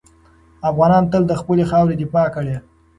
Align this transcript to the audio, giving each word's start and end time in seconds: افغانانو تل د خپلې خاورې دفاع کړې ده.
افغانانو 0.69 1.09
تل 1.11 1.23
د 1.27 1.33
خپلې 1.41 1.63
خاورې 1.69 1.95
دفاع 2.01 2.27
کړې 2.35 2.51
ده. 2.55 2.59